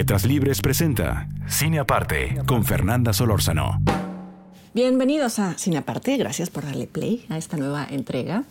Letras 0.00 0.24
Libres 0.24 0.62
presenta 0.62 1.28
Cine 1.46 1.78
Aparte 1.78 2.40
con 2.46 2.64
Fernanda 2.64 3.12
Solórzano. 3.12 3.82
Bienvenidos 4.72 5.38
a 5.38 5.58
Cine 5.58 5.76
Aparte, 5.76 6.16
gracias 6.16 6.48
por 6.48 6.64
darle 6.64 6.86
play 6.86 7.26
a 7.28 7.36
esta 7.36 7.58
nueva 7.58 7.86
entrega. 7.86 8.44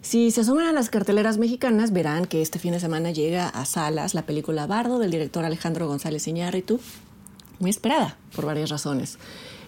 Si 0.00 0.30
se 0.30 0.40
asoman 0.40 0.64
a 0.64 0.72
las 0.72 0.88
carteleras 0.88 1.36
mexicanas, 1.36 1.92
verán 1.92 2.24
que 2.24 2.40
este 2.40 2.58
fin 2.58 2.72
de 2.72 2.80
semana 2.80 3.10
llega 3.10 3.50
a 3.50 3.66
salas 3.66 4.14
la 4.14 4.22
película 4.22 4.66
Bardo 4.66 4.98
del 4.98 5.10
director 5.10 5.44
Alejandro 5.44 5.86
González 5.86 6.26
Iñárritu, 6.26 6.80
muy 7.58 7.68
esperada 7.68 8.16
por 8.34 8.46
varias 8.46 8.70
razones. 8.70 9.18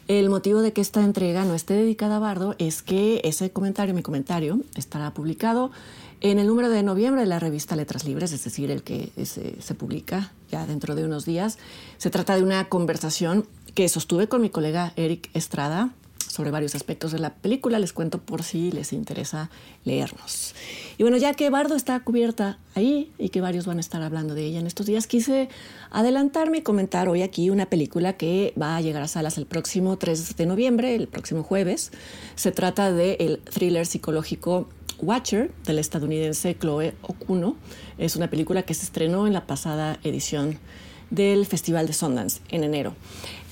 El 0.08 0.30
motivo 0.30 0.62
de 0.62 0.72
que 0.72 0.80
esta 0.80 1.04
entrega 1.04 1.44
no 1.44 1.54
esté 1.54 1.74
dedicada 1.74 2.16
a 2.16 2.20
Bardo 2.20 2.56
es 2.58 2.82
que 2.82 3.20
ese 3.24 3.52
comentario, 3.52 3.94
mi 3.94 4.02
comentario, 4.02 4.58
estará 4.74 5.12
publicado 5.12 5.70
en 6.20 6.38
el 6.38 6.46
número 6.46 6.68
de 6.68 6.82
noviembre 6.82 7.22
de 7.22 7.26
la 7.26 7.38
revista 7.38 7.76
Letras 7.76 8.04
Libres, 8.04 8.32
es 8.32 8.44
decir, 8.44 8.70
el 8.70 8.82
que 8.82 9.10
se, 9.24 9.74
publica 9.74 10.32
ya 10.50 10.66
dentro 10.66 10.94
de 10.94 11.04
unos 11.04 11.24
días. 11.24 11.58
Se 11.96 12.10
trata 12.10 12.36
de 12.36 12.42
una 12.42 12.68
conversación 12.68 13.46
que 13.74 13.88
sostuve 13.88 14.28
con 14.28 14.42
mi 14.42 14.50
colega 14.50 14.92
Eric 14.96 15.30
Estrada 15.32 15.90
sobre 16.26 16.50
varios 16.50 16.74
aspectos 16.74 17.12
de 17.12 17.18
la 17.18 17.34
película. 17.34 17.78
Les 17.78 17.92
cuento 17.92 18.18
por 18.18 18.42
si 18.42 18.70
les 18.70 18.92
interesa 18.92 19.50
leernos. 19.84 20.54
Y 20.98 21.02
bueno, 21.02 21.16
ya 21.16 21.32
que 21.34 21.48
Bardo 21.48 21.74
está 21.74 21.98
cubierta 22.00 22.58
ahí 22.74 23.10
y 23.18 23.30
que 23.30 23.40
varios 23.40 23.66
van 23.66 23.78
a 23.78 23.80
estar 23.80 24.02
hablando 24.02 24.34
de 24.34 24.44
ella 24.44 24.60
en 24.60 24.66
estos 24.66 24.86
días, 24.86 25.06
quise 25.06 25.48
adelantarme 25.90 26.58
y 26.58 26.62
comentar 26.62 27.08
hoy 27.08 27.22
aquí 27.22 27.48
una 27.48 27.66
película 27.66 28.12
que 28.12 28.52
va 28.60 28.76
a 28.76 28.80
llegar 28.80 29.02
a 29.02 29.08
salas 29.08 29.38
el 29.38 29.46
próximo 29.46 29.96
3 29.96 30.36
de 30.36 30.46
noviembre, 30.46 30.94
el 30.94 31.08
próximo 31.08 31.42
jueves. 31.42 31.90
Se 32.36 32.52
trata 32.52 32.92
del 32.92 33.16
el 33.18 33.38
thriller 33.38 33.86
psicológico 33.86 34.68
Watcher, 35.02 35.50
del 35.64 35.78
estadounidense 35.78 36.56
Chloe 36.58 36.94
Okuno. 37.02 37.56
Es 37.98 38.16
una 38.16 38.30
película 38.30 38.62
que 38.62 38.74
se 38.74 38.84
estrenó 38.84 39.26
en 39.26 39.32
la 39.32 39.46
pasada 39.46 39.98
edición 40.04 40.58
del 41.10 41.46
Festival 41.46 41.86
de 41.86 41.92
Sundance 41.92 42.40
en 42.50 42.64
enero. 42.64 42.94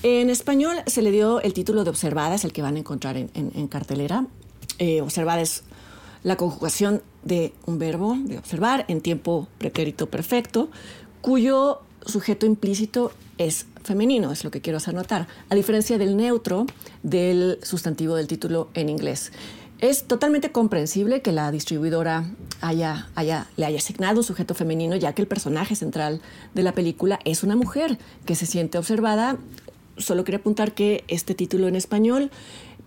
En 0.03 0.29
español 0.29 0.77
se 0.87 1.01
le 1.01 1.11
dio 1.11 1.41
el 1.41 1.53
título 1.53 1.83
de 1.83 1.89
Observada, 1.89 2.35
es 2.35 2.45
el 2.45 2.53
que 2.53 2.61
van 2.61 2.75
a 2.75 2.79
encontrar 2.79 3.17
en, 3.17 3.67
cartelera. 3.67 4.25
Eh, 4.77 5.01
observada 5.01 5.41
es 5.41 5.63
la 6.23 6.37
conjugación 6.37 7.01
de 7.23 7.53
un 7.65 7.79
verbo, 7.79 8.15
de 8.25 8.37
observar, 8.37 8.85
en 8.87 9.01
tiempo 9.01 9.47
pretérito 9.57 10.09
perfecto, 10.09 10.69
cuyo 11.21 11.81
sujeto 12.05 12.45
implícito 12.45 13.11
es 13.37 13.65
femenino, 13.83 14.31
es 14.31 14.43
lo 14.43 14.51
que 14.51 14.61
quiero 14.61 14.77
hacer 14.77 14.93
notar, 14.93 15.27
a 15.49 15.55
diferencia 15.55 15.97
del 15.97 16.17
neutro 16.17 16.65
del 17.03 17.59
sustantivo 17.63 18.15
del 18.15 18.27
título 18.27 18.69
en 18.73 18.89
inglés. 18.89 19.31
Es 19.81 20.03
totalmente 20.03 20.51
comprensible 20.51 21.21
que 21.21 21.31
la 21.31 21.51
distribuidora 21.51 22.25
haya, 22.59 23.07
haya, 23.15 23.47
le 23.55 23.65
haya 23.65 23.77
asignado 23.77 24.17
un 24.17 24.23
sujeto 24.25 24.53
femenino, 24.53 24.97
ya 24.97 25.13
que 25.13 25.21
el 25.21 25.27
personaje 25.27 25.73
central 25.73 26.19
de 26.53 26.63
la 26.63 26.73
película 26.73 27.19
es 27.23 27.43
una 27.43 27.55
mujer 27.55 27.97
que 28.25 28.35
se 28.35 28.45
siente 28.45 28.77
observada. 28.77 29.37
Solo 29.97 30.25
quería 30.25 30.39
apuntar 30.39 30.73
que 30.73 31.05
este 31.07 31.33
título 31.33 31.69
en 31.69 31.77
español 31.77 32.29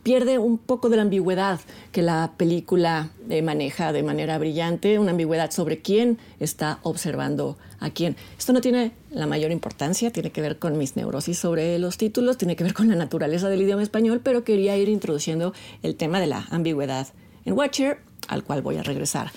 pierde 0.02 0.39
un 0.39 0.58
poco 0.58 0.89
de 0.89 0.96
la 0.96 1.02
ambigüedad 1.02 1.61
que 1.92 2.02
la 2.02 2.33
película 2.36 3.11
eh, 3.29 3.42
maneja 3.42 3.92
de 3.92 4.02
manera 4.02 4.39
brillante, 4.39 4.98
una 4.98 5.13
ambigüedad 5.13 5.51
sobre 5.51 5.80
quién 5.80 6.18
está 6.40 6.79
observando 6.83 7.57
a 7.79 7.90
quién. 7.90 8.17
Esto 8.39 8.52
no 8.52 8.61
tiene 8.61 8.92
la 9.11 9.27
mayor 9.27 9.51
importancia, 9.52 10.11
tiene 10.11 10.30
que 10.30 10.40
ver 10.40 10.58
con 10.58 10.77
mis 10.79 10.96
neurosis 10.96 11.39
sobre 11.39 11.79
los 11.79 11.96
títulos, 11.98 12.39
tiene 12.39 12.57
que 12.57 12.64
ver 12.64 12.74
con 12.74 12.89
la 12.89 12.96
naturaleza 12.96 13.48
del 13.48 13.63
idioma 13.63 13.83
español, 13.83 14.20
pero 14.23 14.45
quería 14.45 14.77
ir 14.77 14.89
introduciendo 14.89 15.52
el 15.83 15.96
tema 15.96 16.20
de 16.20 16.27
la 16.27 16.46
ambigüedad 16.51 17.08
en 17.45 17.55
Watcher, 17.55 17.98
al 18.29 18.45
cual 18.45 18.63
voy 18.63 18.77
a 18.77 18.83
regresar. 18.83 19.30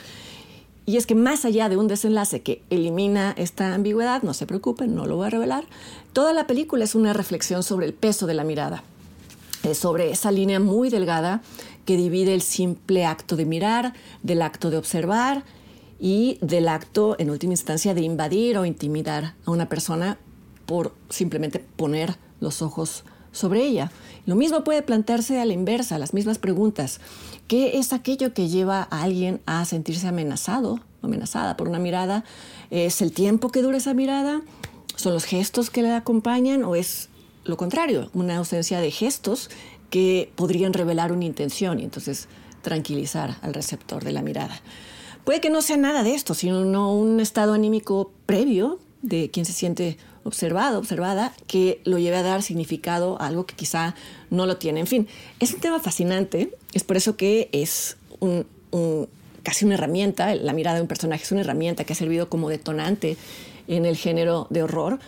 Y 0.87 0.97
es 0.97 1.07
que 1.07 1.15
más 1.15 1.45
allá 1.45 1.67
de 1.67 1.77
un 1.77 1.87
desenlace 1.87 2.41
que 2.41 2.61
elimina 2.69 3.33
esta 3.37 3.73
ambigüedad, 3.73 4.21
no 4.21 4.35
se 4.35 4.45
preocupen, 4.45 4.93
no 4.93 5.07
lo 5.07 5.15
voy 5.15 5.27
a 5.27 5.31
revelar, 5.31 5.65
toda 6.13 6.31
la 6.31 6.45
película 6.45 6.83
es 6.83 6.93
una 6.93 7.11
reflexión 7.11 7.63
sobre 7.63 7.87
el 7.87 7.93
peso 7.93 8.27
de 8.27 8.35
la 8.35 8.43
mirada, 8.43 8.83
sobre 9.73 10.11
esa 10.11 10.31
línea 10.31 10.59
muy 10.59 10.89
delgada 10.89 11.41
que 11.85 11.97
divide 11.97 12.33
el 12.33 12.41
simple 12.41 13.05
acto 13.05 13.35
de 13.35 13.45
mirar 13.45 13.93
del 14.21 14.41
acto 14.41 14.69
de 14.69 14.77
observar 14.77 15.43
y 15.99 16.37
del 16.41 16.67
acto, 16.67 17.15
en 17.19 17.29
última 17.29 17.53
instancia, 17.53 17.93
de 17.93 18.01
invadir 18.01 18.57
o 18.57 18.65
intimidar 18.65 19.33
a 19.45 19.51
una 19.51 19.69
persona 19.69 20.17
por 20.65 20.93
simplemente 21.09 21.59
poner 21.59 22.17
los 22.39 22.61
ojos 22.61 23.03
sobre 23.31 23.63
ella. 23.65 23.91
Lo 24.25 24.35
mismo 24.35 24.63
puede 24.63 24.81
plantearse 24.81 25.39
a 25.39 25.45
la 25.45 25.53
inversa, 25.53 25.99
las 25.99 26.13
mismas 26.13 26.37
preguntas. 26.37 26.99
¿Qué 27.47 27.77
es 27.77 27.93
aquello 27.93 28.33
que 28.33 28.49
lleva 28.49 28.87
a 28.89 29.03
alguien 29.03 29.41
a 29.45 29.63
sentirse 29.65 30.07
amenazado, 30.07 30.79
amenazada 31.01 31.57
por 31.57 31.67
una 31.67 31.79
mirada? 31.79 32.23
¿Es 32.71 33.01
el 33.01 33.11
tiempo 33.11 33.49
que 33.49 33.61
dura 33.61 33.77
esa 33.77 33.93
mirada? 33.93 34.41
¿Son 34.95 35.13
los 35.13 35.25
gestos 35.25 35.69
que 35.69 35.83
le 35.83 35.91
acompañan 35.91 36.63
o 36.63 36.75
es 36.75 37.09
lo 37.45 37.57
contrario, 37.57 38.09
una 38.13 38.37
ausencia 38.37 38.79
de 38.81 38.91
gestos 38.91 39.49
que 39.89 40.31
podrían 40.35 40.73
revelar 40.73 41.11
una 41.11 41.25
intención 41.25 41.79
y 41.79 41.83
entonces 41.83 42.27
tranquilizar 42.61 43.37
al 43.41 43.53
receptor 43.53 44.03
de 44.03 44.11
la 44.11 44.21
mirada. 44.21 44.59
Puede 45.23 45.41
que 45.41 45.49
no 45.49 45.61
sea 45.61 45.77
nada 45.77 46.03
de 46.03 46.13
esto, 46.13 46.33
sino 46.33 46.93
un 46.93 47.19
estado 47.19 47.53
anímico 47.53 48.11
previo 48.25 48.79
de 49.01 49.29
quien 49.31 49.45
se 49.45 49.53
siente 49.53 49.97
observado, 50.23 50.79
observada, 50.79 51.33
que 51.47 51.81
lo 51.83 51.99
lleve 51.99 52.17
a 52.17 52.23
dar 52.23 52.41
significado 52.41 53.21
a 53.21 53.27
algo 53.27 53.45
que 53.45 53.55
quizá 53.55 53.95
no 54.31 54.47
lo 54.47 54.57
tiene. 54.57 54.79
En 54.79 54.87
fin, 54.87 55.07
es 55.39 55.53
un 55.53 55.59
tema 55.59 55.79
fascinante, 55.79 56.51
es 56.73 56.83
por 56.83 56.97
eso 56.97 57.15
que 57.15 57.49
es 57.51 57.97
un, 58.19 58.47
casi 59.43 59.65
una 59.65 59.75
herramienta, 59.75 60.33
la 60.35 60.53
mirada 60.53 60.77
de 60.77 60.81
un 60.81 60.87
personaje 60.87 61.23
es 61.23 61.31
una 61.31 61.41
herramienta 61.41 61.83
que 61.83 61.93
ha 61.93 61.95
servido 61.95 62.27
como 62.27 62.49
detonante 62.49 63.17
en 63.67 63.85
el 63.85 63.95
género 63.95 64.47
de 64.49 64.63
horror. 64.63 64.99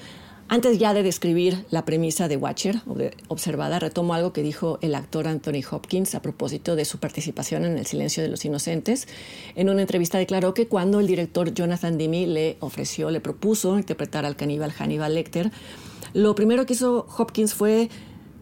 Antes 0.49 0.79
ya 0.79 0.93
de 0.93 1.03
describir 1.03 1.65
la 1.71 1.83
premisa 1.83 2.29
de 2.29 2.37
Watcher 2.37 2.81
Observada, 3.27 3.79
retomo 3.79 4.13
algo 4.13 4.31
que 4.31 4.43
dijo 4.43 4.79
el 4.81 4.95
actor 4.95 5.27
Anthony 5.27 5.61
Hopkins 5.69 6.15
a 6.15 6.21
propósito 6.21 6.77
de 6.77 6.85
su 6.85 6.99
participación 6.99 7.65
en 7.65 7.77
El 7.77 7.85
silencio 7.85 8.23
de 8.23 8.29
los 8.29 8.45
inocentes. 8.45 9.09
En 9.55 9.69
una 9.69 9.81
entrevista 9.81 10.17
declaró 10.17 10.53
que 10.53 10.67
cuando 10.67 11.01
el 11.01 11.07
director 11.07 11.53
Jonathan 11.53 11.97
Demme 11.97 12.27
le 12.27 12.55
ofreció, 12.61 13.11
le 13.11 13.19
propuso 13.19 13.77
interpretar 13.77 14.23
al 14.23 14.37
caníbal 14.37 14.71
Hannibal 14.71 15.15
Lecter, 15.15 15.51
lo 16.13 16.33
primero 16.33 16.65
que 16.65 16.73
hizo 16.73 17.05
Hopkins 17.17 17.53
fue 17.53 17.89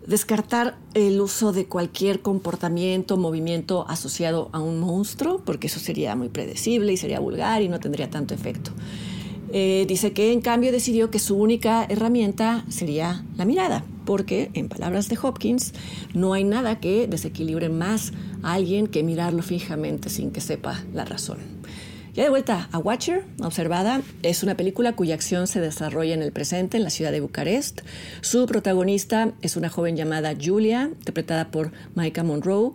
descartar 0.05 0.77
el 0.93 1.19
uso 1.19 1.53
de 1.53 1.65
cualquier 1.65 2.21
comportamiento, 2.21 3.17
movimiento 3.17 3.83
asociado 3.89 4.49
a 4.53 4.59
un 4.59 4.79
monstruo, 4.79 5.41
porque 5.43 5.65
eso 5.65 5.79
sería 5.79 6.15
muy 6.15 6.29
predecible 6.29 6.93
y 6.93 6.97
sería 6.97 7.19
vulgar 7.19 7.63
y 7.63 7.67
no 7.67 7.79
tendría 7.79 8.11
tanto 8.11 8.35
efecto. 8.35 8.69
Eh, 9.57 9.85
dice 9.87 10.11
que 10.11 10.33
en 10.33 10.41
cambio 10.41 10.73
decidió 10.73 11.09
que 11.09 11.17
su 11.17 11.37
única 11.37 11.85
herramienta 11.87 12.65
sería 12.67 13.23
la 13.37 13.45
mirada, 13.45 13.85
porque 14.03 14.49
en 14.53 14.67
palabras 14.67 15.07
de 15.07 15.17
Hopkins, 15.21 15.73
no 16.13 16.33
hay 16.33 16.43
nada 16.43 16.81
que 16.81 17.07
desequilibre 17.07 17.69
más 17.69 18.11
a 18.43 18.51
alguien 18.51 18.87
que 18.87 19.01
mirarlo 19.01 19.41
fijamente 19.43 20.09
sin 20.09 20.31
que 20.31 20.41
sepa 20.41 20.83
la 20.93 21.05
razón. 21.05 21.54
Ya 22.15 22.23
de 22.23 22.29
vuelta 22.29 22.69
a 22.71 22.77
Watcher, 22.77 23.25
observada, 23.43 24.01
es 24.23 24.41
una 24.41 24.55
película 24.55 24.95
cuya 24.95 25.15
acción 25.15 25.47
se 25.47 25.59
desarrolla 25.59 26.13
en 26.13 26.21
el 26.21 26.31
presente, 26.31 26.77
en 26.77 26.85
la 26.85 26.89
ciudad 26.89 27.11
de 27.11 27.19
Bucarest. 27.19 27.81
Su 28.21 28.45
protagonista 28.45 29.33
es 29.41 29.57
una 29.57 29.67
joven 29.67 29.97
llamada 29.97 30.33
Julia, 30.41 30.91
interpretada 30.97 31.51
por 31.51 31.73
Micah 31.93 32.23
Monroe. 32.23 32.71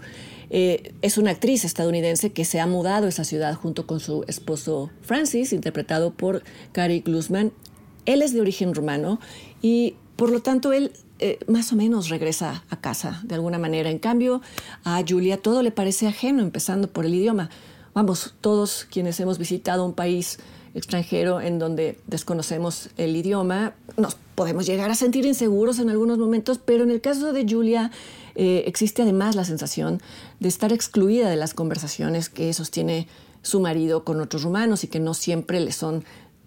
Eh, 0.50 0.92
es 1.00 1.16
una 1.16 1.31
actriz 1.31 1.64
estadounidense 1.64 2.32
que 2.32 2.44
se 2.44 2.60
ha 2.60 2.66
mudado 2.66 3.06
a 3.06 3.08
esa 3.08 3.25
ciudad 3.25 3.54
junto 3.54 3.87
con 3.87 3.98
su 3.98 4.26
esposo 4.28 4.90
Francis, 5.00 5.54
interpretado 5.54 6.12
por 6.12 6.42
Cary 6.72 7.00
Glusman. 7.00 7.50
Él 8.04 8.20
es 8.20 8.34
de 8.34 8.42
origen 8.42 8.75
rumano 8.75 9.20
y 9.62 9.94
por 10.16 10.31
lo 10.31 10.42
tanto 10.42 10.75
él 10.75 10.92
eh, 11.19 11.38
más 11.46 11.72
o 11.72 11.76
menos 11.76 12.10
regresa 12.10 12.62
a 12.69 12.78
casa 12.78 13.22
de 13.25 13.37
alguna 13.37 13.58
manera. 13.58 13.88
En 13.88 14.00
cambio, 14.00 14.42
a 14.84 15.02
Julia 15.08 15.38
todo 15.38 15.62
le 15.62 15.70
parece 15.70 16.06
ajeno, 16.06 16.42
empezando 16.42 16.88
por 16.88 17.06
el 17.06 17.14
idioma. 17.14 17.48
Vamos, 17.92 18.34
todos 18.40 18.87
quienes 18.90 19.19
hemos 19.19 19.38
visitado 19.38 19.84
un 19.84 19.94
país 19.94 20.38
extranjero 20.75 21.40
en 21.40 21.58
donde 21.58 21.98
desconocemos 22.06 22.90
el 22.96 23.16
idioma, 23.16 23.75
nos 23.96 24.16
podemos 24.37 24.64
llegar 24.66 24.90
a 24.90 24.94
sentir 24.94 25.26
inseguros 25.26 25.81
en 25.81 25.90
algunos 25.90 26.19
momentos, 26.19 26.60
pero 26.64 26.84
en 26.84 26.90
el 26.92 27.00
caso 27.00 27.32
de 27.32 27.44
Julia 27.48 27.90
eh, 28.37 28.64
existe 28.66 29.02
además 29.02 29.34
la 29.34 29.44
sensación 29.44 30.00
de 30.38 30.48
estar 30.48 30.72
excluida 30.72 31.28
de 31.28 31.37
las 31.37 31.54
conversaciones 31.54 32.28
que 32.28 32.52
sostiene 32.52 33.08
su 33.42 33.58
marido 33.58 34.04
con 34.04 34.20
otros 34.20 34.44
rumanos 34.44 34.84
y 34.84 34.88
que 34.88 35.00
no 35.00 35.14
siempre 35.14 35.58
le 35.58 35.72
son 35.72 36.04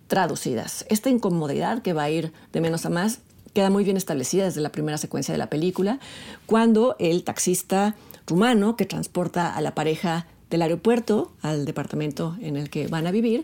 traducidas. 0.08 0.86
Esta 0.90 1.10
incomodidad 1.10 1.82
que 1.82 1.94
va 1.94 2.04
a 2.04 2.10
ir 2.10 2.32
de 2.54 2.62
menos 2.62 2.86
a 2.86 2.90
más 2.90 3.20
queda 3.54 3.70
muy 3.70 3.84
bien 3.84 3.98
establecida 3.98 4.46
desde 4.46 4.62
la 4.62 4.72
primera 4.72 4.98
secuencia 4.98 5.34
de 5.34 5.38
la 5.38 5.50
película, 5.50 6.00
cuando 6.46 6.96
el 7.00 7.24
taxista 7.24 7.96
rumano 8.26 8.78
que 8.78 8.86
transporta 8.86 9.54
a 9.54 9.62
la 9.62 9.76
pareja 9.76 10.28
del 10.54 10.62
aeropuerto 10.62 11.32
al 11.42 11.66
departamento 11.66 12.38
en 12.40 12.58
el 12.58 12.70
que 12.70 12.86
van 12.86 13.08
a 13.08 13.12
vivir, 13.12 13.44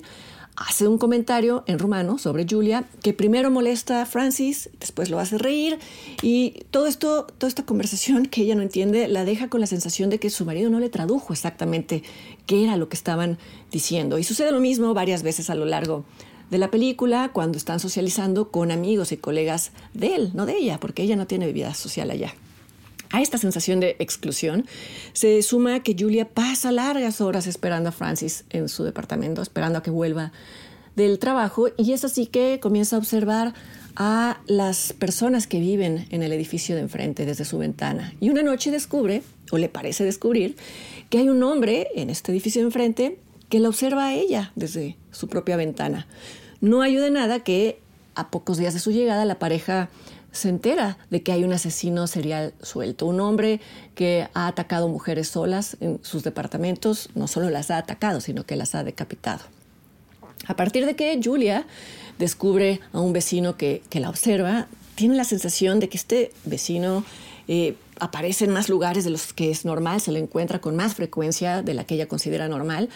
hace 0.56 0.88
un 0.88 1.00
comentario 1.00 1.64
en 1.66 1.80
rumano 1.80 2.20
sobre 2.20 2.46
Julia 2.48 2.88
que 3.02 3.14
primero 3.14 3.50
molesta 3.50 4.04
a 4.04 4.06
Francis, 4.06 4.70
después 4.80 5.10
lo 5.10 5.18
hace 5.18 5.40
reír 5.40 5.80
y 6.22 6.66
todo 6.70 6.86
esto, 6.86 7.26
toda 7.40 7.48
esta 7.48 7.66
conversación 7.66 8.28
que 8.28 8.42
ella 8.44 8.54
no 8.54 8.62
entiende 8.62 9.08
la 9.08 9.26
deja 9.26 9.48
con 9.48 9.60
la 9.60 9.66
sensación 9.66 10.12
de 10.12 10.20
que 10.20 10.30
su 10.30 10.46
marido 10.46 10.70
no 10.70 10.80
le 10.80 10.90
tradujo 10.90 11.34
exactamente 11.34 12.04
qué 12.46 12.64
era 12.64 12.78
lo 12.78 12.90
que 12.90 12.96
estaban 12.96 13.40
diciendo. 13.72 14.20
Y 14.20 14.24
sucede 14.24 14.52
lo 14.52 14.60
mismo 14.60 14.94
varias 14.94 15.24
veces 15.24 15.50
a 15.50 15.56
lo 15.56 15.66
largo 15.66 16.06
de 16.52 16.60
la 16.60 16.70
película 16.70 17.32
cuando 17.34 17.58
están 17.58 17.80
socializando 17.80 18.52
con 18.52 18.70
amigos 18.70 19.12
y 19.12 19.18
colegas 19.18 19.72
de 19.96 20.14
él, 20.14 20.30
no 20.36 20.46
de 20.46 20.58
ella, 20.58 20.80
porque 20.80 21.02
ella 21.02 21.16
no 21.16 21.26
tiene 21.26 21.52
vida 21.52 21.74
social 21.74 22.12
allá. 22.12 22.36
A 23.12 23.22
esta 23.22 23.38
sensación 23.38 23.80
de 23.80 23.96
exclusión 24.00 24.66
se 25.14 25.42
suma 25.42 25.82
que 25.82 25.96
Julia 25.98 26.28
pasa 26.28 26.72
largas 26.72 27.22
horas 27.22 27.48
esperando 27.48 27.90
a 27.90 27.92
Francis 27.92 28.46
en 28.52 28.70
su 28.70 28.84
departamento, 28.84 29.42
esperando 29.42 29.80
a 29.80 29.84
que 29.84 29.90
vuelva 29.90 30.32
del 30.96 31.18
trabajo, 31.18 31.70
y 31.78 31.94
es 31.94 32.04
así 32.04 32.28
que 32.28 32.60
comienza 32.62 32.96
a 32.96 33.00
observar 33.00 33.54
a 33.96 34.42
las 34.48 34.94
personas 34.94 35.48
que 35.48 35.60
viven 35.60 36.08
en 36.10 36.24
el 36.24 36.32
edificio 36.34 36.76
de 36.76 36.82
enfrente 36.82 37.26
desde 37.26 37.46
su 37.46 37.58
ventana. 37.58 38.14
Y 38.20 38.30
una 38.30 38.44
noche 38.44 38.70
descubre, 38.70 39.24
o 39.52 39.58
le 39.58 39.70
parece 39.70 40.04
descubrir, 40.04 40.56
que 41.10 41.18
hay 41.18 41.30
un 41.30 41.42
hombre 41.42 41.88
en 41.96 42.10
este 42.10 42.32
edificio 42.32 42.62
de 42.62 42.68
enfrente 42.68 43.18
que 43.50 43.60
la 43.60 43.70
observa 43.70 44.08
a 44.08 44.14
ella 44.14 44.52
desde 44.56 44.98
su 45.12 45.28
propia 45.28 45.58
ventana. 45.58 46.06
No 46.62 46.82
ayuda 46.82 47.10
nada 47.10 47.40
que 47.40 47.80
a 48.16 48.30
pocos 48.30 48.58
días 48.58 48.74
de 48.74 48.80
su 48.80 48.92
llegada 48.92 49.26
la 49.26 49.40
pareja 49.40 49.90
se 50.32 50.50
entera 50.50 50.98
de 51.10 51.24
que 51.24 51.32
hay 51.32 51.44
un 51.44 51.54
asesino 51.54 52.08
serial 52.08 52.54
suelto, 52.62 53.06
un 53.06 53.20
hombre 53.20 53.62
que 53.96 54.28
ha 54.34 54.48
atacado 54.48 54.88
mujeres 54.88 55.30
solas 55.30 55.78
en 55.80 56.00
sus 56.04 56.24
departamentos, 56.24 57.10
no 57.16 57.28
solo 57.28 57.50
las 57.50 57.72
ha 57.72 57.78
atacado, 57.78 58.22
sino 58.22 58.46
que 58.46 58.56
las 58.56 58.76
ha 58.76 58.84
decapitado. 58.84 59.42
A 60.48 60.56
partir 60.56 60.86
de 60.86 60.96
que 60.96 61.20
Julia 61.24 61.66
descubre 62.18 62.80
a 62.94 63.00
un 63.00 63.14
vecino 63.14 63.58
que, 63.58 63.82
la 63.94 64.10
observa, 64.10 64.68
tiene 64.96 65.16
la 65.16 65.24
sensación 65.24 65.80
de 65.80 65.90
que 65.90 65.98
este 65.98 66.32
vecino 66.46 67.04
eh, 67.48 67.76
aparece 68.00 68.46
en 68.46 68.52
más 68.52 68.70
lugares 68.70 69.04
de 69.04 69.10
los 69.10 69.34
que 69.34 69.52
es 69.52 69.66
normal, 69.66 70.02
se 70.02 70.12
le 70.12 70.20
encuentra 70.20 70.60
con 70.60 70.76
más 70.76 70.96
frecuencia 70.96 71.62
de 71.62 71.74
la 71.74 71.84
que 71.84 71.96
ella 71.96 72.08
considera 72.08 72.48
normal. 72.48 72.90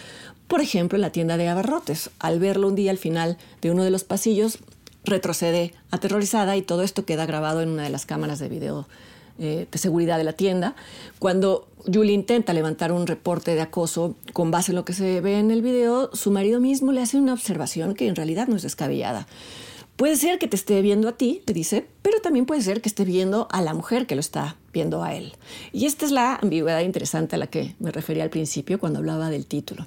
Por 0.48 0.62
ejemplo, 0.62 0.98
en 0.98 1.02
la 1.02 1.12
tienda 1.12 1.38
de 1.38 1.48
abarrotes. 1.48 2.12
Al 2.20 2.40
verlo 2.40 2.68
un 2.68 2.76
día 2.76 2.92
al 2.92 2.98
final 2.98 3.38
de 3.62 3.72
uno 3.72 3.84
de 3.84 3.90
los 3.90 4.04
pasillos, 4.04 4.60
retrocede 5.06 5.74
aterrorizada 5.92 6.56
y 6.58 6.62
todo 6.62 6.84
esto 6.84 7.06
queda 7.06 7.26
grabado 7.26 7.62
en 7.62 7.70
una 7.70 7.84
de 7.84 7.90
las 7.90 8.06
cámaras 8.06 8.40
de 8.40 8.50
video 8.50 8.88
eh, 9.40 9.68
de 9.72 9.78
seguridad 9.80 10.18
de 10.18 10.24
la 10.24 10.34
tienda. 10.34 10.76
Cuando 11.20 11.68
Julie 11.92 12.14
intenta 12.14 12.54
levantar 12.54 12.92
un 12.92 13.08
reporte 13.08 13.56
de 13.56 13.62
acoso 13.62 14.16
con 14.32 14.52
base 14.52 14.72
en 14.72 14.76
lo 14.76 14.86
que 14.86 14.94
se 14.94 15.22
ve 15.22 15.40
en 15.40 15.50
el 15.50 15.62
video, 15.62 16.12
su 16.14 16.30
marido 16.30 16.60
mismo 16.60 16.92
le 16.92 17.02
hace 17.02 17.18
una 17.18 17.34
observación 17.34 17.96
que 17.96 18.08
en 18.08 18.16
realidad 18.16 18.48
no 18.48 18.56
es 18.56 18.62
descabellada. 18.62 19.28
Puede 19.96 20.16
ser 20.16 20.40
que 20.40 20.48
te 20.48 20.56
esté 20.56 20.82
viendo 20.82 21.08
a 21.08 21.14
ti, 21.14 21.42
le 21.46 21.54
dice, 21.54 21.86
pero 22.02 22.20
también 22.20 22.46
puede 22.46 22.62
ser 22.62 22.82
que 22.82 22.90
esté 22.90 23.06
viendo 23.06 23.48
a 23.52 23.62
la 23.62 23.74
mujer 23.74 24.08
que 24.08 24.16
lo 24.16 24.22
está 24.22 24.56
viendo 24.72 25.04
a 25.04 25.14
él. 25.14 25.34
Y 25.72 25.86
esta 25.86 26.06
es 26.06 26.12
la 26.12 26.36
ambigüedad 26.36 26.82
interesante 26.82 27.36
a 27.36 27.40
la 27.40 27.48
que 27.48 27.76
me 27.80 27.92
refería 27.92 28.24
al 28.24 28.32
principio 28.32 28.80
cuando 28.80 29.00
hablaba 29.00 29.30
del 29.30 29.46
título. 29.46 29.86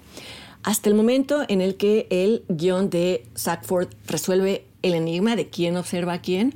Hasta 0.63 0.89
el 0.89 0.97
momento 0.97 1.45
en 1.49 1.61
el 1.61 1.77
que 1.77 2.07
el 2.11 2.45
guion 2.49 2.91
de 2.91 3.25
Sackford 3.35 3.89
resuelve 4.07 4.65
el 4.87 4.95
enigma 4.95 5.37
de 5.37 5.49
quién 5.49 5.77
observa 5.77 6.15
a 6.15 6.23
quién, 6.23 6.55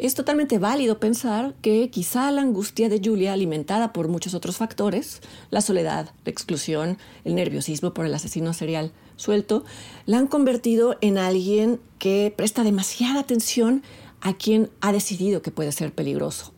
es 0.00 0.14
totalmente 0.14 0.58
válido 0.58 0.98
pensar 0.98 1.54
que 1.60 1.90
quizá 1.90 2.30
la 2.30 2.40
angustia 2.40 2.88
de 2.88 3.02
Julia, 3.04 3.34
alimentada 3.34 3.92
por 3.92 4.08
muchos 4.08 4.32
otros 4.32 4.56
factores, 4.56 5.20
la 5.50 5.60
soledad, 5.60 6.14
la 6.24 6.30
exclusión, 6.30 6.96
el 7.24 7.34
nerviosismo 7.34 7.92
por 7.92 8.06
el 8.06 8.14
asesino 8.14 8.54
serial 8.54 8.92
suelto, 9.16 9.62
la 10.06 10.16
han 10.16 10.26
convertido 10.26 10.96
en 11.02 11.18
alguien 11.18 11.80
que 11.98 12.32
presta 12.34 12.64
demasiada 12.64 13.20
atención 13.20 13.82
a 14.22 14.32
quien 14.32 14.70
ha 14.80 14.90
decidido 14.92 15.42
que 15.42 15.50
puede 15.50 15.72
ser 15.72 15.92
peligroso, 15.92 16.52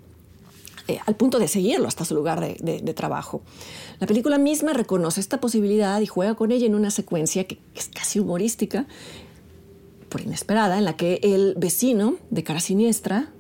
eh, 0.88 0.98
al 1.06 1.16
punto 1.16 1.40
de 1.40 1.48
seguirlo 1.48 1.88
hasta 1.88 2.04
su 2.04 2.14
lugar 2.14 2.40
de, 2.40 2.94
trabajo. 2.94 3.42
La 3.98 4.06
película 4.06 4.38
misma 4.38 4.72
reconoce 4.72 5.20
esta 5.20 5.40
posibilidad 5.40 6.00
y 6.00 6.06
juega 6.06 6.34
con 6.34 6.52
ella 6.52 6.66
en 6.66 6.74
una 6.74 6.90
secuencia 6.90 7.44
que 7.44 7.58
es 7.74 7.88
casi 7.88 8.20
humorística 8.20 8.86
por 10.12 10.20
inesperada, 10.20 10.76
en 10.76 10.84
la 10.84 10.94
que 10.94 11.20
el 11.22 11.54
vecino 11.56 12.16
de 12.28 12.44
cara 12.44 12.60
siniestra 12.60 13.30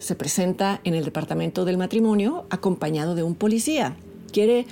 se 0.00 0.16
presenta 0.16 0.80
en 0.82 0.94
el 0.94 1.04
departamento 1.04 1.64
del 1.64 1.78
matrimonio 1.78 2.46
acompañado 2.50 3.14
de 3.14 3.22
un 3.22 3.36
policía. 3.36 3.96
Quiere 4.32 4.66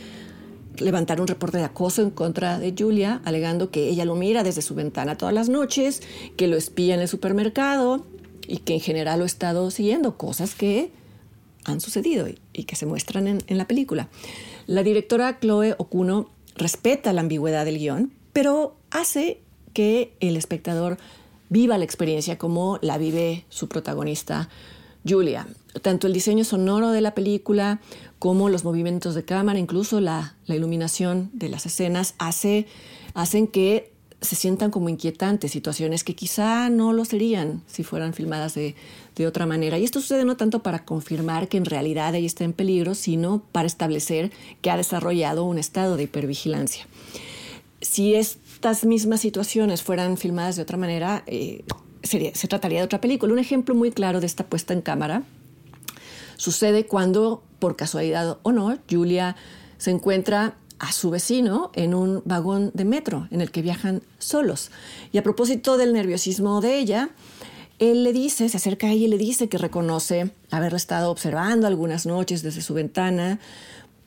levantar 0.79 1.21
un 1.21 1.29
reporte 1.29 1.59
de 1.59 1.65
acoso 1.65 2.03
en 2.03 2.11
contra 2.11 2.59
de 2.59 2.75
Julia, 2.77 3.21
alegando 3.25 3.71
que 3.71 3.89
ella 3.89 4.05
lo 4.05 4.17
mira 4.17 4.43
desde 4.43 4.63
su 4.63 4.75
ventana 4.75 5.17
todas 5.17 5.33
las 5.33 5.49
noches, 5.49 6.03
que 6.37 6.49
lo 6.49 6.57
espía 6.57 6.95
en 6.95 7.01
el 7.01 7.09
supermercado 7.09 8.05
y 8.49 8.59
que 8.59 8.75
en 8.75 8.81
general 8.81 9.21
lo 9.21 9.25
ha 9.25 9.27
estado 9.27 9.71
siguiendo, 9.71 10.17
cosas 10.17 10.57
que 10.57 10.91
han 11.65 11.81
sucedido 11.81 12.27
y, 12.53 12.65
que 12.65 12.75
se 12.75 12.87
muestran 12.87 13.29
en, 13.29 13.39
en 13.47 13.59
la 13.59 13.69
película. 13.69 14.09
La 14.67 14.83
directora 14.83 15.39
Chloe 15.39 15.77
Okuno 15.79 16.31
respeta 16.57 17.13
la 17.13 17.21
ambigüedad 17.21 17.65
del 17.65 17.79
guion, 17.79 18.13
pero 18.33 18.77
hace 18.91 19.41
que 19.73 20.17
el 20.19 20.37
espectador 20.37 20.99
viva 21.49 21.79
la 21.79 21.85
experiencia 21.85 22.39
como 22.39 22.79
la 22.83 22.99
vive 22.99 23.45
su 23.49 23.69
protagonista, 23.69 24.49
Julia. 25.07 25.47
Tanto 25.83 26.07
el 26.07 26.13
diseño 26.13 26.45
sonoro 26.45 26.91
de 26.91 27.01
la 27.01 27.15
película 27.15 27.81
como 28.19 28.49
los 28.49 28.65
movimientos 28.65 29.15
de 29.15 29.25
cámara, 29.25 29.59
incluso 29.59 30.01
la, 30.01 30.35
iluminación 30.47 31.31
de 31.33 31.49
las 31.49 31.67
escenas, 31.67 32.15
hace, 32.19 32.67
hacen 33.15 33.47
que 33.47 33.93
se 34.21 34.35
sientan 34.35 34.73
como 34.73 34.89
inquietantes, 34.89 35.53
situaciones 35.53 36.03
que 36.03 36.17
quizá 36.17 36.69
no 36.71 36.93
lo 36.93 37.05
serían 37.05 37.63
si 37.69 37.85
fueran 37.85 38.15
filmadas 38.15 38.55
de, 38.55 38.75
de, 39.15 39.27
otra 39.29 39.47
manera. 39.47 39.79
Y 39.79 39.85
esto 39.85 40.01
sucede 40.01 40.25
no 40.25 40.37
tanto 40.37 40.65
para 40.65 40.85
confirmar 40.85 41.47
que 41.47 41.57
en 41.57 41.65
realidad 41.65 42.17
ella 42.17 42.27
está 42.27 42.43
en 42.43 42.53
peligro, 42.53 42.97
sino 42.97 43.45
para 43.53 43.69
establecer 43.69 44.33
que 44.61 44.73
ha 44.73 44.77
desarrollado 44.77 45.45
un 45.45 45.59
estado 45.59 45.97
de 45.97 46.05
hipervigilancia. 46.05 46.89
Si 47.81 48.15
es 48.15 48.39
estas 48.59 48.85
mismas 48.85 49.21
situaciones 49.21 49.85
fueran 49.85 50.17
filmadas 50.17 50.57
de 50.57 50.63
otra 50.63 50.77
manera, 50.77 51.23
eh, 51.29 51.63
se 52.03 52.49
trataría 52.49 52.81
de 52.81 52.87
otra 52.87 53.01
película. 53.01 53.33
Un 53.33 53.39
ejemplo 53.39 53.73
muy 53.73 53.93
claro 53.93 54.19
de 54.19 54.27
esta 54.27 54.45
puesta 54.45 54.75
en 54.75 54.81
cámara 54.81 55.23
sucede 56.37 56.85
cuando, 56.85 57.41
por 57.61 57.77
casualidad 57.77 58.39
o 58.43 58.51
no, 58.51 58.77
Julia 58.91 59.37
se 59.77 59.93
encuentra 59.93 60.57
a 60.81 60.91
su 60.91 61.11
vecino 61.11 61.71
en 61.75 61.95
un 61.95 62.21
vagón 62.25 62.73
de 62.75 62.85
metro 62.85 63.29
en 63.31 63.43
el 63.43 63.53
que 63.53 63.63
viajan 63.63 64.03
solos. 64.19 64.73
Y 65.13 65.19
a 65.19 65.23
propósito 65.23 65.77
del 65.77 65.93
nerviosismo 65.93 66.61
de 66.61 66.81
ella, 66.81 67.11
él 67.79 68.03
le 68.03 68.13
dice, 68.13 68.49
se 68.49 68.57
acerca 68.57 68.89
a 68.89 68.91
ella 68.91 69.05
y 69.05 69.09
le 69.09 69.19
dice 69.19 69.49
que 69.49 69.57
reconoce 69.57 70.33
haberla 70.51 70.79
estado 70.79 71.13
observando 71.13 71.69
algunas 71.69 72.07
noches 72.07 72.43
desde 72.43 72.61
su 72.61 72.75
ventana, 72.75 73.39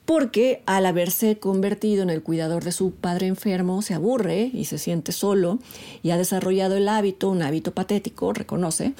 porque 0.04 0.62
al 0.66 0.86
haberse 0.86 1.38
convertido 1.38 2.02
en 2.02 2.10
el 2.10 2.22
cuidador 2.22 2.64
de 2.64 2.72
su 2.72 2.92
padre 2.92 3.28
enfermo, 3.28 3.82
se 3.82 3.94
aburre 3.94 4.50
y 4.52 4.64
se 4.64 4.78
siente 4.78 5.12
solo 5.12 5.58
y 6.02 6.10
ha 6.10 6.18
desarrollado 6.18 6.76
el 6.76 6.88
hábito, 6.88 7.28
un 7.28 7.42
hábito 7.42 7.72
patético, 7.72 8.32
reconoce, 8.32 8.94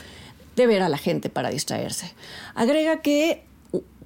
de 0.56 0.66
ver 0.66 0.82
a 0.82 0.88
la 0.88 0.98
gente 0.98 1.28
para 1.28 1.50
distraerse. 1.50 2.12
Agrega 2.54 3.00
que 3.02 3.42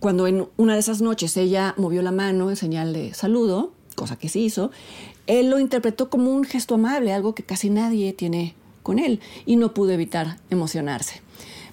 cuando 0.00 0.26
en 0.26 0.46
una 0.56 0.74
de 0.74 0.80
esas 0.80 1.00
noches 1.00 1.36
ella 1.36 1.74
movió 1.76 2.02
la 2.02 2.12
mano 2.12 2.50
en 2.50 2.56
señal 2.56 2.92
de 2.92 3.12
saludo, 3.14 3.72
cosa 3.94 4.16
que 4.16 4.28
se 4.28 4.38
hizo, 4.38 4.70
él 5.26 5.50
lo 5.50 5.58
interpretó 5.58 6.08
como 6.08 6.30
un 6.30 6.44
gesto 6.44 6.76
amable, 6.76 7.12
algo 7.12 7.34
que 7.34 7.42
casi 7.42 7.70
nadie 7.70 8.12
tiene 8.12 8.54
con 8.82 8.98
él, 8.98 9.20
y 9.44 9.56
no 9.56 9.74
pudo 9.74 9.90
evitar 9.90 10.38
emocionarse. 10.50 11.20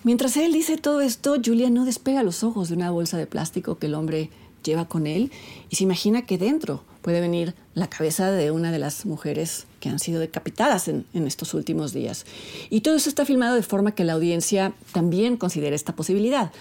Mientras 0.03 0.35
él 0.35 0.51
dice 0.51 0.77
todo 0.77 1.01
esto, 1.01 1.35
Julia 1.43 1.69
no 1.69 1.85
despega 1.85 2.23
los 2.23 2.43
ojos 2.43 2.69
de 2.69 2.75
una 2.75 2.91
bolsa 2.91 3.17
de 3.17 3.27
plástico 3.27 3.77
que 3.77 3.85
el 3.85 3.93
hombre 3.93 4.29
lleva 4.63 4.88
con 4.88 5.08
él 5.08 5.32
y 5.70 5.75
se 5.75 5.84
imagina 5.84 6.25
que 6.25 6.38
dentro 6.38 6.84
puede 7.03 7.22
venir 7.22 7.53
la 7.75 7.88
cabeza 7.88 8.32
de 8.32 8.50
una 8.50 8.72
de 8.72 8.79
las 8.79 9.05
mujeres 9.05 9.67
que 9.79 9.89
han 9.89 10.00
sido 10.00 10.20
decapitadas 10.20 10.88
en, 10.88 11.05
estos 11.13 11.53
últimos 11.53 11.93
días. 11.93 12.25
Y 12.70 12.82
todo 12.82 12.96
eso 12.96 13.10
está 13.10 13.25
filmado 13.25 13.55
de 13.55 13.63
forma 13.63 13.93
que 13.93 14.05
la 14.05 14.13
audiencia 14.13 14.74
también 14.93 15.38
considere 15.38 15.75
esta 15.75 15.96
posibilidad. 15.96 16.51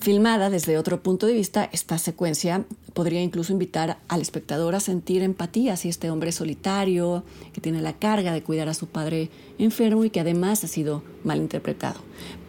Filmada 0.00 0.48
desde 0.48 0.78
otro 0.78 1.02
punto 1.02 1.26
de 1.26 1.34
vista, 1.34 1.68
esta 1.72 1.98
secuencia 1.98 2.64
podría 2.94 3.20
incluso 3.20 3.52
invitar 3.52 3.98
al 4.08 4.20
espectador 4.20 4.74
a 4.74 4.80
sentir 4.80 5.22
empatía 5.22 5.76
si 5.76 5.88
este 5.88 6.10
hombre 6.10 6.32
solitario, 6.32 7.24
que 7.52 7.60
tiene 7.60 7.82
la 7.82 7.92
carga 7.92 8.32
de 8.32 8.42
cuidar 8.42 8.68
a 8.68 8.74
su 8.74 8.86
padre 8.86 9.28
enfermo 9.58 10.04
y 10.04 10.10
que 10.10 10.20
además 10.20 10.64
ha 10.64 10.68
sido 10.68 11.02
mal 11.24 11.38
interpretado. 11.38 12.00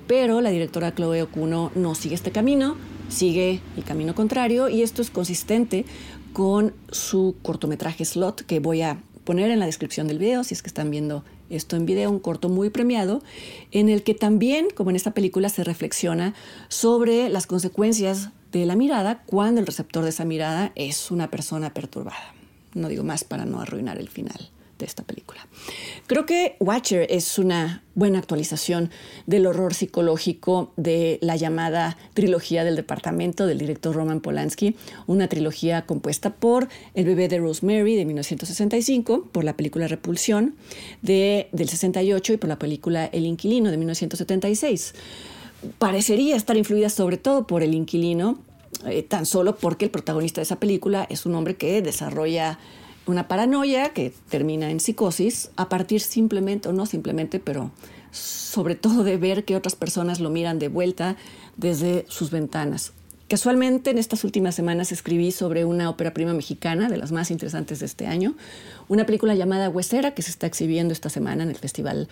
Pero 0.07 0.41
la 0.41 0.51
directora 0.51 0.93
Chloe 0.93 1.23
Okuno 1.23 1.71
no 1.75 1.95
sigue 1.95 2.15
este 2.15 2.31
camino, 2.31 2.77
sigue 3.09 3.61
el 3.75 3.83
camino 3.83 4.15
contrario 4.15 4.69
y 4.69 4.81
esto 4.81 5.01
es 5.01 5.09
consistente 5.09 5.85
con 6.33 6.73
su 6.91 7.35
cortometraje 7.41 8.05
Slot 8.05 8.41
que 8.41 8.59
voy 8.59 8.81
a 8.81 9.01
poner 9.23 9.51
en 9.51 9.59
la 9.59 9.65
descripción 9.65 10.07
del 10.07 10.19
video 10.19 10.43
si 10.43 10.53
es 10.53 10.61
que 10.61 10.69
están 10.69 10.91
viendo 10.91 11.23
esto 11.49 11.75
en 11.75 11.85
video, 11.85 12.11
un 12.11 12.19
corto 12.19 12.47
muy 12.47 12.69
premiado, 12.69 13.23
en 13.71 13.89
el 13.89 14.03
que 14.03 14.13
también, 14.13 14.67
como 14.75 14.91
en 14.91 14.95
esta 14.95 15.15
película, 15.15 15.49
se 15.49 15.63
reflexiona 15.63 16.35
sobre 16.67 17.27
las 17.29 17.47
consecuencias 17.47 18.29
de 18.51 18.67
la 18.67 18.75
mirada 18.75 19.23
cuando 19.25 19.59
el 19.59 19.65
receptor 19.65 20.03
de 20.03 20.11
esa 20.11 20.25
mirada 20.25 20.71
es 20.75 21.09
una 21.09 21.31
persona 21.31 21.73
perturbada. 21.73 22.35
No 22.75 22.87
digo 22.87 23.03
más 23.03 23.23
para 23.23 23.45
no 23.45 23.61
arruinar 23.61 23.97
el 23.97 24.09
final 24.09 24.51
de 24.79 24.85
esta 24.85 25.03
película. 25.03 25.45
Creo 26.07 26.25
que 26.25 26.55
Watcher 26.59 27.05
es 27.09 27.37
una 27.37 27.83
buena 27.93 28.17
actualización 28.17 28.89
del 29.27 29.45
horror 29.45 29.73
psicológico 29.73 30.71
de 30.77 31.19
la 31.21 31.35
llamada 31.35 31.97
trilogía 32.13 32.63
del 32.63 32.75
departamento 32.75 33.45
del 33.45 33.59
director 33.59 33.93
Roman 33.93 34.21
Polanski, 34.21 34.75
una 35.05 35.27
trilogía 35.27 35.85
compuesta 35.85 36.33
por 36.33 36.69
El 36.95 37.05
bebé 37.05 37.27
de 37.27 37.37
Rosemary 37.37 37.95
de 37.95 38.05
1965, 38.05 39.29
por 39.31 39.43
la 39.43 39.55
película 39.55 39.87
Repulsión 39.87 40.55
de, 41.01 41.49
del 41.51 41.69
68 41.69 42.33
y 42.33 42.37
por 42.37 42.47
la 42.47 42.57
película 42.57 43.05
El 43.05 43.25
inquilino 43.25 43.69
de 43.69 43.77
1976. 43.77 44.95
Parecería 45.77 46.37
estar 46.37 46.55
influida 46.55 46.89
sobre 46.89 47.17
todo 47.17 47.45
por 47.45 47.63
El 47.63 47.73
inquilino, 47.73 48.39
eh, 48.85 49.03
tan 49.03 49.25
solo 49.25 49.57
porque 49.57 49.85
el 49.85 49.91
protagonista 49.91 50.39
de 50.39 50.43
esa 50.43 50.59
película 50.59 51.05
es 51.09 51.25
un 51.25 51.35
hombre 51.35 51.57
que 51.57 51.81
desarrolla 51.81 52.59
una 53.09 53.27
paranoia 53.27 53.89
que 53.89 54.13
termina 54.29 54.71
en 54.71 54.79
psicosis 54.79 55.51
a 55.55 55.69
partir 55.69 56.01
simplemente, 56.01 56.69
o 56.69 56.73
no 56.73 56.85
simplemente, 56.85 57.39
pero 57.39 57.71
sobre 58.11 58.75
todo 58.75 59.03
de 59.03 59.17
ver 59.17 59.45
que 59.45 59.55
otras 59.55 59.75
personas 59.75 60.19
lo 60.19 60.29
miran 60.29 60.59
de 60.59 60.67
vuelta 60.67 61.15
desde 61.57 62.05
sus 62.07 62.31
ventanas. 62.31 62.93
Casualmente, 63.27 63.91
en 63.91 63.99
estas 63.99 64.23
últimas 64.23 64.55
semanas 64.55 64.91
escribí 64.91 65.31
sobre 65.31 65.63
una 65.63 65.89
ópera 65.89 66.15
prima 66.15 66.33
mexicana, 66.33 66.89
de 66.89 66.97
las 66.97 67.11
más 67.11 67.29
interesantes 67.29 67.79
de 67.79 67.85
este 67.85 68.07
año, 68.07 68.35
una 68.87 69.05
película 69.05 69.35
llamada 69.35 69.69
Huesera, 69.69 70.15
que 70.15 70.23
se 70.23 70.31
está 70.31 70.47
exhibiendo 70.47 70.93
esta 70.93 71.09
semana 71.09 71.43
en 71.43 71.49
el 71.49 71.55
Festival 71.55 72.09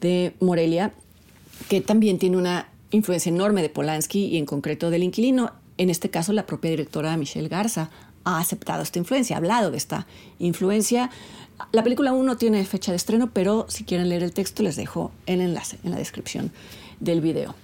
de 0.00 0.32
Morelia, 0.38 0.92
que 1.68 1.80
también 1.80 2.18
tiene 2.18 2.36
una 2.36 2.68
influencia 2.92 3.30
enorme 3.30 3.62
de 3.62 3.68
Polanski 3.68 4.26
y 4.26 4.36
en 4.36 4.46
concreto 4.46 4.90
del 4.90 5.02
inquilino, 5.02 5.52
en 5.76 5.90
este 5.90 6.08
caso 6.08 6.32
la 6.32 6.46
propia 6.46 6.70
directora 6.70 7.16
Michelle 7.16 7.48
Garza, 7.48 7.90
ha 8.24 8.38
aceptado 8.38 8.82
esta 8.82 8.98
influencia, 8.98 9.36
ha 9.36 9.38
hablado 9.38 9.70
de 9.70 9.76
esta 9.76 10.06
influencia. 10.38 11.10
La 11.72 11.82
película 11.82 12.10
aún 12.10 12.26
no 12.26 12.36
tiene 12.36 12.64
fecha 12.64 12.92
de 12.92 12.96
estreno, 12.96 13.30
pero 13.32 13.66
si 13.68 13.84
quieren 13.84 14.08
leer 14.08 14.22
el 14.22 14.32
texto 14.32 14.62
les 14.62 14.76
dejo 14.76 15.12
el 15.26 15.40
enlace 15.40 15.78
en 15.84 15.90
la 15.90 15.98
descripción 15.98 16.52
del 17.00 17.20
video. 17.20 17.54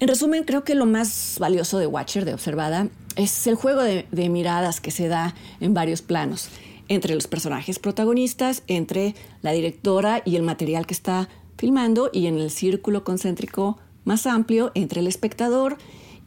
En 0.00 0.08
resumen, 0.08 0.44
creo 0.44 0.64
que 0.64 0.74
lo 0.74 0.86
más 0.86 1.36
valioso 1.38 1.78
de 1.78 1.86
Watcher, 1.86 2.24
de 2.24 2.34
Observada, 2.34 2.88
es 3.16 3.46
el 3.46 3.54
juego 3.54 3.82
de, 3.82 4.06
de 4.10 4.28
miradas 4.28 4.80
que 4.80 4.90
se 4.90 5.08
da 5.08 5.34
en 5.60 5.74
varios 5.74 6.02
planos, 6.02 6.48
entre 6.88 7.14
los 7.14 7.26
personajes 7.28 7.78
protagonistas, 7.78 8.62
entre 8.66 9.14
la 9.42 9.52
directora 9.52 10.22
y 10.24 10.36
el 10.36 10.42
material 10.42 10.86
que 10.86 10.94
está 10.94 11.28
filmando, 11.56 12.10
y 12.12 12.26
en 12.26 12.38
el 12.38 12.50
círculo 12.50 13.04
concéntrico 13.04 13.78
más 14.04 14.26
amplio 14.26 14.72
entre 14.74 15.00
el 15.00 15.06
espectador 15.06 15.76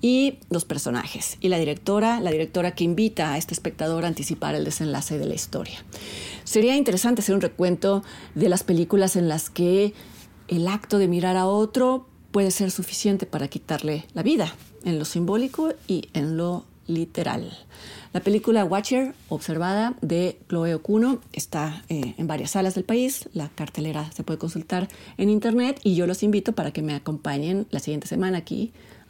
y 0.03 0.39
los 0.49 0.65
personajes 0.65 1.37
y 1.39 1.47
la 1.47 1.57
directora, 1.57 2.19
la 2.19 2.29
directora 2.29 2.75
que 2.75 2.83
invita 2.83 3.31
a 3.31 3.37
este 3.37 3.53
espectador 3.53 4.03
a 4.03 4.09
anticipar 4.09 4.53
el 4.53 4.65
desenlace 4.65 5.17
de 5.17 5.25
la 5.25 5.33
historia. 5.33 5.81
Sería 6.43 6.75
interesante 6.75 7.21
hacer 7.21 7.33
un 7.33 7.41
recuento 7.41 8.03
de 8.35 8.49
las 8.49 8.63
películas 8.63 9.15
en 9.15 9.29
las 9.29 9.49
que 9.49 9.93
el 10.49 10.67
acto 10.67 10.97
de 10.97 11.07
mirar 11.07 11.37
a 11.37 11.47
otro 11.47 12.05
puede 12.31 12.51
ser 12.51 12.69
suficiente 12.69 13.25
para 13.25 13.47
quitarle 13.47 14.05
la 14.13 14.23
vida, 14.23 14.53
en 14.83 14.99
lo 14.99 15.05
simbólico 15.05 15.71
y 15.87 16.09
en 16.13 16.35
lo 16.35 16.65
literal. 16.85 17.57
La 18.11 18.19
película 18.19 18.65
Watcher, 18.65 19.15
observada 19.29 19.95
de 20.01 20.37
Chloe 20.49 20.75
Okuno, 20.75 21.21
está 21.31 21.85
eh, 21.87 22.13
en 22.17 22.27
varias 22.27 22.51
salas 22.51 22.75
del 22.75 22.83
país. 22.83 23.29
La 23.33 23.47
cartelera 23.47 24.11
se 24.11 24.23
puede 24.23 24.37
consultar 24.37 24.89
en 25.17 25.29
internet 25.29 25.79
y 25.81 25.95
yo 25.95 26.07
los 26.07 26.23
invito 26.23 26.51
para 26.51 26.71
que 26.71 26.81
me 26.81 26.93
acompañen 26.93 27.67
la 27.71 27.79
siguiente 27.79 28.07
semana 28.07 28.39
aquí 28.39 28.73